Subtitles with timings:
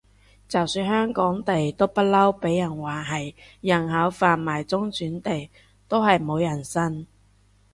[0.49, 5.51] 就算香港地都不嬲畀人話係人口販賣中轉地，
[5.87, 7.05] 都係冇人信